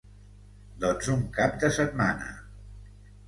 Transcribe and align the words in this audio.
Doncs 0.85 1.09
un 1.17 1.21
cap 1.37 1.61
de 1.65 1.71
setmana. 1.77 2.31